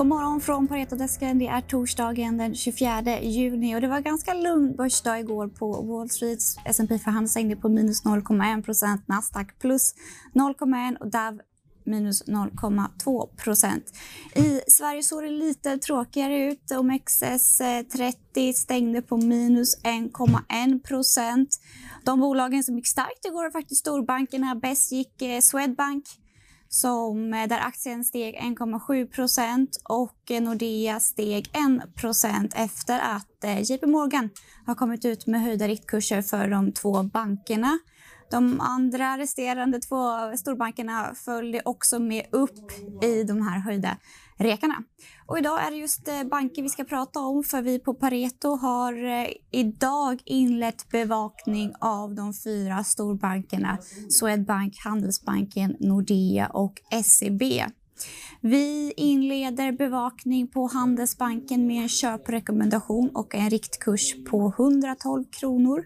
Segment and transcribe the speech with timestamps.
[0.00, 1.38] God morgon från Paretodesken.
[1.38, 6.10] Det är torsdagen den 24 juni och det var ganska lugn börsdag igår på Wall
[6.10, 6.38] Street.
[6.64, 9.94] S&P förhandlade på minus 0,1 Nasdaq plus
[10.34, 11.40] 0,1 och DAV
[11.84, 13.84] minus 0,2 procent.
[14.34, 16.70] I Sverige såg det lite tråkigare ut.
[16.70, 21.48] OMXS30 stängde på minus 1,1 procent.
[22.04, 24.54] De bolagen som gick starkt igår var faktiskt storbankerna.
[24.54, 26.04] Bäst gick eh, Swedbank
[26.72, 33.44] som, eh, där aktien steg 1,7 procent och eh, Nordea steg 1 procent efter att
[33.44, 34.30] eh, JP Morgan
[34.66, 37.78] har kommit ut med höjda riktkurser för de två bankerna.
[38.30, 42.72] De andra resterande två storbankerna följde också med upp
[43.04, 43.96] i de här höjda
[44.40, 44.82] rekarna.
[45.26, 48.56] Och idag är det just eh, banker vi ska prata om för vi på Pareto
[48.56, 57.42] har eh, idag inlett bevakning av de fyra storbankerna Swedbank, Handelsbanken, Nordea och SEB.
[58.40, 65.84] Vi inleder bevakning på Handelsbanken med en köprekommendation och en riktkurs på 112 kronor.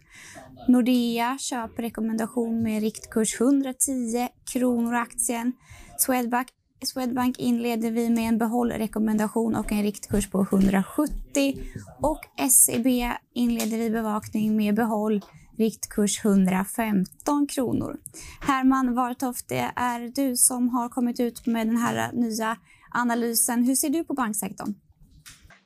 [0.69, 5.53] Nordea köprekommendation med riktkurs 110 kronor aktien.
[5.99, 6.49] Swedbank,
[6.87, 11.59] Swedbank inleder vi med en behållrekommendation och en riktkurs på 170
[12.03, 12.87] och SEB
[13.35, 15.21] inleder vi bevakning med behåll
[15.59, 17.97] riktkurs 115 kronor.
[18.41, 22.57] Herman Wartoft, det är du som har kommit ut med den här nya
[22.91, 23.65] analysen.
[23.65, 24.75] Hur ser du på banksektorn?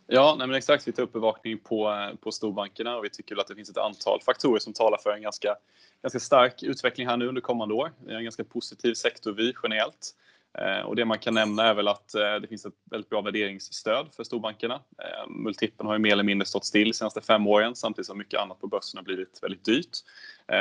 [0.07, 0.89] Ja, nej men exakt.
[0.89, 4.21] Vi tar upp bevakning på, på storbankerna och vi tycker att det finns ett antal
[4.27, 5.55] faktorer som talar för en ganska,
[6.03, 7.93] ganska stark utveckling här nu under kommande år.
[8.07, 10.15] Vi har en ganska positiv sektorvy generellt.
[10.61, 13.21] Eh, och det man kan nämna är väl att eh, det finns ett väldigt bra
[13.21, 14.75] värderingsstöd för storbankerna.
[14.75, 18.19] Eh, Multipeln har ju mer eller mindre stått still de senaste fem åren samtidigt som
[18.19, 19.97] mycket annat på börsen har blivit väldigt dyrt.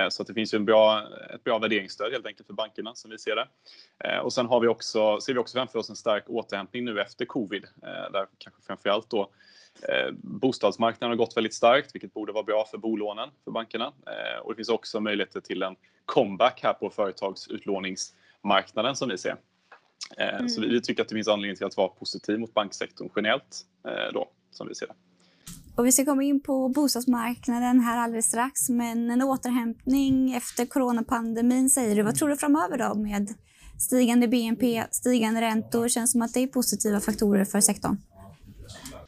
[0.10, 1.04] Så att det finns ju en bra,
[1.36, 3.48] ett bra värderingsstöd helt enkelt för bankerna som vi ser det.
[4.20, 7.26] Och sen har vi också, ser vi också framför oss en stark återhämtning nu efter
[7.26, 7.66] covid
[8.12, 9.32] där kanske framförallt då
[10.14, 13.94] bostadsmarknaden har gått väldigt starkt vilket borde vara bra för bolånen för bankerna.
[14.44, 15.76] Och det finns också möjligheter till en
[16.06, 19.36] comeback här på företagsutlåningsmarknaden som vi ser.
[20.18, 20.50] Mm.
[20.50, 24.14] Så vi tycker att det finns anledning till att vara positiv mot banksektorn generellt eh,
[24.14, 24.94] då, som vi ser det.
[25.78, 31.70] Och vi ska komma in på bostadsmarknaden här alldeles strax, men en återhämtning efter coronapandemin
[31.70, 32.02] säger du.
[32.04, 33.34] Vad tror du framöver då med
[33.80, 35.88] stigande BNP, stigande räntor?
[35.88, 37.98] Känns som att det är positiva faktorer för sektorn.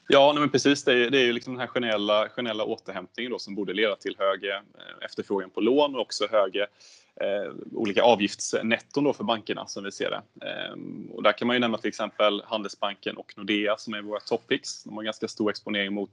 [0.08, 0.84] Ja, men precis.
[0.84, 3.96] Det är, det är ju liksom den här generella, generella återhämtningen då som borde leda
[3.96, 6.68] till högre eh, efterfrågan på lån och också högre eh,
[7.16, 10.48] Eh, olika avgiftsnetton då för bankerna som vi ser det.
[10.48, 10.76] Eh,
[11.12, 14.84] och där kan man ju nämna till exempel Handelsbanken och Nordea som är våra toppicks.
[14.84, 16.12] De har ganska stor exponering mot,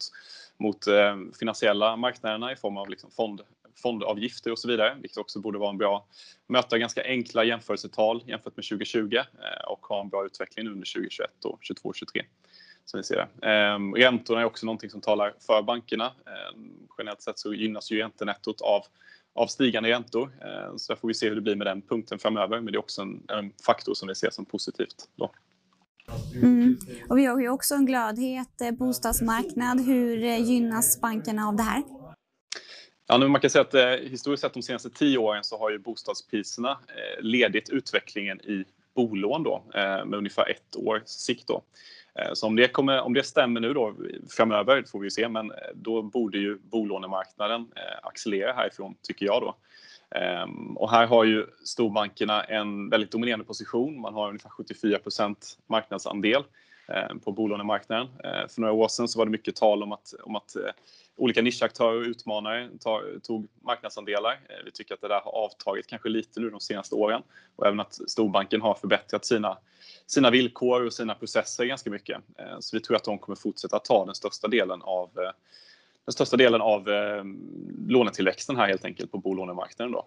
[0.56, 3.40] mot eh, finansiella marknaderna i form av liksom fond,
[3.82, 6.06] fondavgifter och så vidare, vilket också borde vara en bra,
[6.46, 9.24] möta ganska enkla jämförelsetal jämfört med 2020 eh,
[9.66, 12.22] och ha en bra utveckling under 2021 och 2022 2023
[12.84, 13.48] som vi ser det.
[13.48, 16.06] Ehm, räntorna är också någonting som talar för bankerna.
[16.06, 18.82] Ehm, generellt sett så gynnas ju räntenettot av
[19.36, 20.30] av stigande räntor.
[20.42, 22.60] Eh, så där får vi se hur det blir med den punkten framöver.
[22.60, 25.08] Men det är också en, en faktor som vi ser som positivt.
[25.16, 25.30] Då.
[26.34, 26.76] Mm.
[27.08, 29.86] Och vi har ju också en glödhet eh, bostadsmarknad.
[29.86, 31.82] Hur eh, gynnas bankerna av det här?
[33.08, 35.78] Ja, man kan säga att eh, historiskt sett de senaste tio åren så har ju
[35.78, 38.64] bostadspriserna eh, ledit utvecklingen i
[38.94, 41.46] bolån då, eh, med ungefär ett års sikt.
[41.46, 41.62] Då.
[42.18, 43.94] Eh, så om det, kommer, om det stämmer nu då
[44.36, 49.42] framöver får vi se, men eh, då borde ju bolånemarknaden eh, accelerera härifrån tycker jag
[49.42, 49.56] då.
[50.18, 54.00] Ehm, och här har ju storbankerna en väldigt dominerande position.
[54.00, 56.42] Man har ungefär 74% marknadsandel
[57.24, 58.08] på bolånemarknaden.
[58.48, 60.56] För några år sedan så var det mycket tal om att, om att
[61.16, 62.70] olika nischaktörer och utmanare
[63.22, 64.40] tog marknadsandelar.
[64.48, 67.22] Eh, vi tycker att det där har avtagit kanske lite nu de senaste åren
[67.56, 69.58] och även att storbanken har förbättrat sina
[70.06, 72.20] sina villkor och sina processer ganska mycket.
[72.38, 75.30] Eh, så vi tror att de kommer fortsätta ta den största delen av eh,
[76.04, 76.88] den största delen av
[77.88, 79.92] lånetillväxten här helt enkelt på bolånemarknaden.
[79.92, 80.06] Då.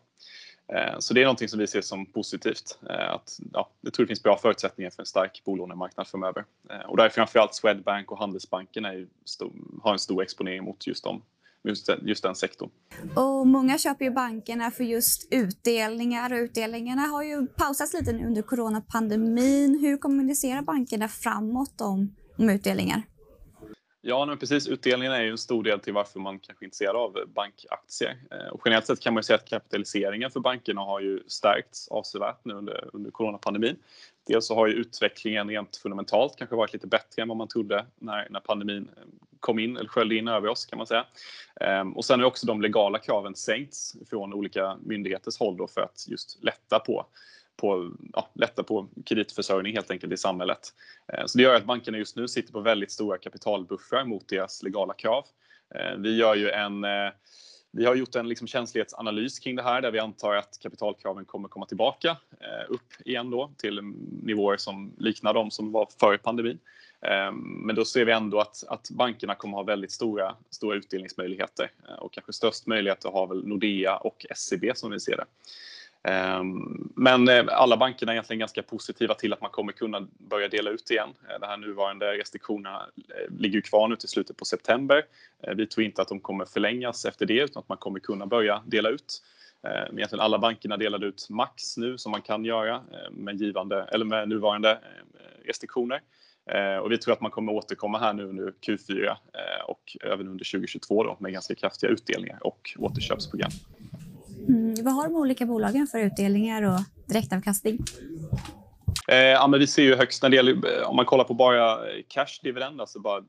[0.73, 2.79] Eh, så det är någonting som vi ser som positivt.
[2.89, 6.45] Eh, att, ja, jag tror det finns bra förutsättningar för en stark bolånemarknad framöver.
[6.69, 9.51] Eh, och där är framförallt Swedbank och Handelsbanken är stor,
[9.83, 11.21] har en stor exponering mot just de
[11.63, 12.69] just, just den sektorn.
[13.15, 18.27] Och många köper ju bankerna för just utdelningar och utdelningarna har ju pausats lite nu
[18.27, 19.79] under coronapandemin.
[19.79, 23.03] Hur kommunicerar bankerna framåt om, om utdelningar?
[24.01, 24.67] Ja, men precis.
[24.67, 28.17] Utdelningen är ju en stor del till varför man kanske är intresserad av bankaktier.
[28.31, 32.45] Eh, och generellt sett kan man säga att kapitaliseringen för bankerna har ju stärkts avsevärt
[32.45, 33.75] nu under, under coronapandemin.
[34.27, 37.85] Dels så har ju utvecklingen rent fundamentalt kanske varit lite bättre än vad man trodde
[37.95, 39.03] när, när pandemin eh,
[39.39, 41.05] kom in eller sköljde in över oss kan man säga.
[41.61, 45.81] Ehm, och sen har också de legala kraven sänkts från olika myndigheters håll då för
[45.81, 47.05] att just lätta på
[47.59, 50.59] på, ja, lätta på kreditförsörjning helt enkelt i samhället.
[51.13, 54.63] Ehm, så det gör att bankerna just nu sitter på väldigt stora kapitalbuffrar mot deras
[54.63, 55.25] legala krav.
[55.75, 57.11] Ehm, vi gör ju en eh,
[57.71, 61.47] vi har gjort en liksom känslighetsanalys kring det här där vi antar att kapitalkraven kommer
[61.47, 63.81] komma tillbaka eh, upp igen då till
[64.23, 66.59] nivåer som liknar de som var före pandemin.
[67.01, 71.71] Eh, men då ser vi ändå att, att bankerna kommer ha väldigt stora, stora utdelningsmöjligheter
[71.89, 75.25] eh, och kanske störst möjligheter har väl Nordea och SEB som vi ser det.
[76.03, 80.47] Ehm, men eh, alla bankerna är egentligen ganska positiva till att man kommer kunna börja
[80.47, 81.09] dela ut igen.
[81.29, 85.05] Eh, de här nuvarande restriktionerna eh, ligger kvar nu till slutet på september.
[85.55, 88.63] Vi tror inte att de kommer förlängas efter det utan att man kommer kunna börja
[88.65, 89.23] dela ut.
[89.63, 92.81] Ehm, egentligen alla bankerna delade ut max nu som man kan göra
[93.11, 94.79] med, givande, eller med nuvarande
[95.45, 96.01] restriktioner.
[96.81, 99.15] Och vi tror att man kommer återkomma här nu under Q4
[99.67, 103.51] och även under 2022 då med ganska kraftiga utdelningar och återköpsprogram.
[104.83, 107.79] Vad har de olika bolagen för utdelningar och direktavkastning?
[109.07, 111.33] Eh, ja, men vi ser ju högst när det gäller, eh, om man kollar på
[111.33, 113.23] bara cash dividend, alltså bara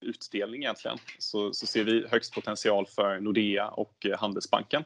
[0.00, 4.84] utdelning egentligen, så, så ser vi högst potential för Nordea och eh, Handelsbanken.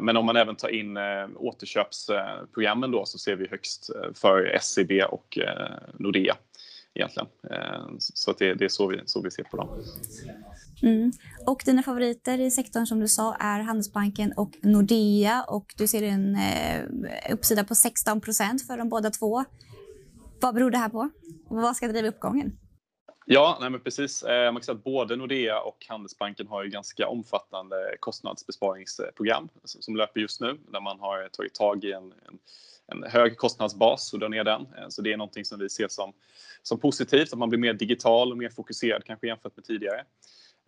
[0.00, 0.98] Men om man även tar in
[1.36, 5.38] återköpsprogrammen då så ser vi högst för SEB och
[5.98, 6.36] Nordea
[6.94, 7.28] egentligen.
[7.50, 9.68] Eh, så att det, det är så vi, så vi ser på dem.
[10.82, 11.12] Mm.
[11.46, 16.02] Och dina favoriter i sektorn som du sa är Handelsbanken och Nordea och du ser
[16.02, 19.44] en eh, uppsida på 16% för de båda två.
[20.40, 21.10] Vad beror det här på?
[21.48, 22.52] Vad ska driva uppgången?
[23.32, 24.22] Ja, nej men precis.
[24.22, 29.96] Eh, man kan säga att både Nordea och Handelsbanken har ju ganska omfattande kostnadsbesparingsprogram som
[29.96, 32.38] löper just nu där man har tagit tag i en, en,
[32.86, 34.60] en hög kostnadsbas och drar ner den.
[34.60, 36.12] Eh, så det är någonting som vi ser som,
[36.62, 40.04] som positivt, att man blir mer digital och mer fokuserad kanske jämfört med tidigare.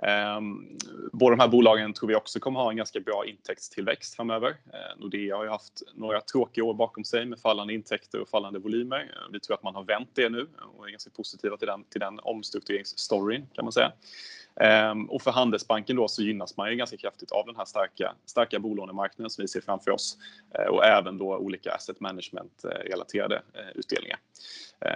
[0.02, 0.78] Ehm,
[1.12, 4.48] båda de här bolagen tror vi också kommer ha en ganska bra intäktstillväxt framöver.
[4.48, 8.58] Ehm, Nordea har ju haft några tråkiga år bakom sig med fallande intäkter och fallande
[8.58, 9.00] volymer.
[9.00, 10.46] Ehm, vi tror att man har vänt det nu
[10.76, 13.92] och är ganska positiva till den, till den omstruktureringsstoryn kan man säga.
[14.60, 18.14] Ehm, och för Handelsbanken då så gynnas man ju ganska kraftigt av den här starka,
[18.24, 20.18] starka bolånemarknaden som vi ser framför oss
[20.54, 24.18] eh, och även då olika asset management eh, relaterade eh, utdelningar.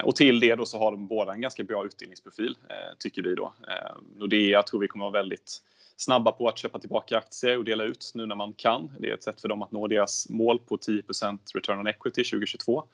[0.05, 2.56] Och till det då så har de båda en ganska bra utdelningsprofil
[2.99, 3.53] tycker vi då.
[3.69, 5.62] Ehm, Nordea tror vi kommer vara väldigt
[5.97, 8.91] snabba på att köpa tillbaka aktier och dela ut nu när man kan.
[8.99, 12.25] Det är ett sätt för dem att nå deras mål på 10% return on equity
[12.25, 12.85] 2022.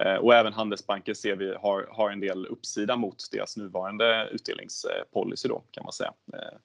[0.00, 5.48] Eh, och även Handelsbanken ser vi har, har en del uppsida mot deras nuvarande utdelningspolicy
[5.48, 6.58] då kan man säga eh,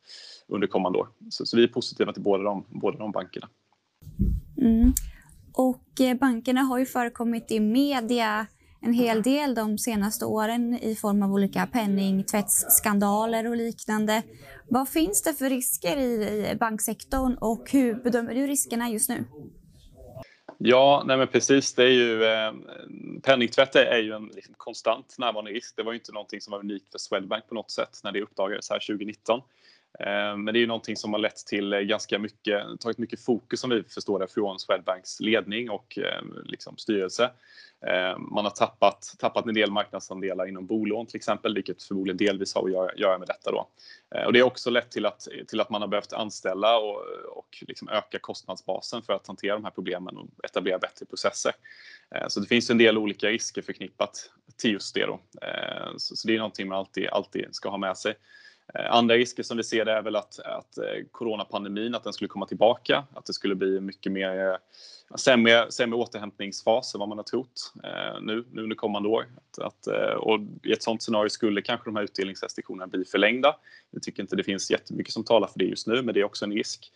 [0.48, 1.08] under kommande år.
[1.30, 3.50] Så, så vi är positiva till båda de, båda de bankerna.
[4.58, 4.94] Mm.
[5.54, 8.48] Och eh, bankerna har ju förekommit i media
[8.82, 14.24] en hel del de senaste åren i form av olika penningtvättsskandaler och liknande.
[14.70, 19.26] Vad finns det för risker i banksektorn och hur bedömer du riskerna just nu?
[20.64, 21.74] Ja, nej men precis.
[21.74, 22.54] Det är ju, eh,
[23.24, 25.76] penningtvätt är ju en liksom, konstant närvarande risk.
[25.76, 28.22] Det var ju inte någonting som var unikt för Swedbank på något sätt när det
[28.22, 29.42] uppdagades här 2019.
[30.00, 33.20] Eh, men det är ju någonting som har lett till eh, ganska mycket, tagit mycket
[33.26, 37.32] fokus som vi förstår det från Swedbanks ledning och eh, liksom, styrelse.
[38.18, 42.64] Man har tappat, tappat en del marknadsandelar inom bolån till exempel, vilket förmodligen delvis har
[42.64, 43.52] att göra, göra med detta.
[43.52, 43.68] Då.
[44.26, 46.96] Och det har också lett till att, till att man har behövt anställa och,
[47.38, 51.52] och liksom öka kostnadsbasen för att hantera de här problemen och etablera bättre processer.
[52.28, 55.06] Så det finns en del olika risker förknippat till just det.
[55.06, 55.20] Då.
[55.98, 58.16] Så det är någonting man alltid, alltid ska ha med sig.
[58.74, 62.14] Eh, andra risker som vi ser det är väl att, att eh, coronapandemin att den
[62.14, 64.56] skulle komma tillbaka, att det skulle bli mycket mer eh,
[65.16, 67.74] sämre, sämre återhämtningsfas än vad man har trott
[68.22, 69.26] nu, nu under kommande år.
[69.38, 69.88] Att, att,
[70.18, 73.56] och I ett sådant scenario skulle kanske de här utdelningsrestriktionerna bli förlängda.
[73.92, 76.24] Vi tycker inte det finns jättemycket som talar för det just nu, men det är
[76.24, 76.92] också en risk.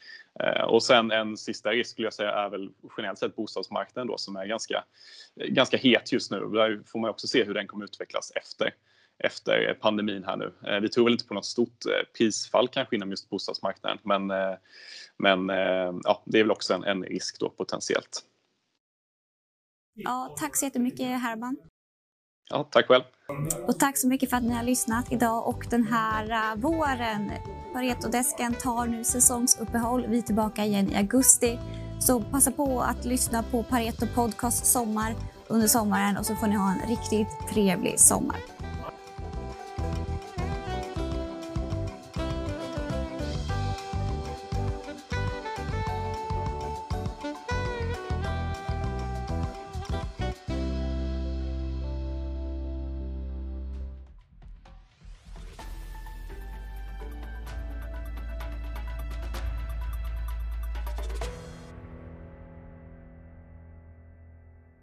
[0.68, 4.36] Och sen en sista risk skulle jag säga är väl generellt sett bostadsmarknaden då som
[4.36, 4.84] är ganska,
[5.36, 6.40] ganska het just nu.
[6.40, 8.74] Där får man också se hur den kommer utvecklas efter
[9.24, 10.54] efter pandemin här nu.
[10.68, 14.32] Eh, vi tror väl inte på något stort eh, prisfall kanske inom just bostadsmarknaden, men,
[14.32, 14.58] eh,
[15.18, 15.50] men
[16.04, 18.24] ja, det är väl också en, en risk då potentiellt.
[19.94, 21.58] Ja, tack så jättemycket Herman.
[22.50, 23.04] Ja, tack själv.
[23.68, 27.32] Och tack så mycket för att ni har lyssnat idag och den här våren.
[27.74, 30.08] Paretodesken tar nu säsongsuppehåll.
[30.08, 31.60] Vi är tillbaka igen i augusti.
[32.00, 35.16] Så passa på att lyssna på Pareto Podcast Sommar
[35.48, 38.55] under sommaren och så får ni ha en riktigt trevlig sommar.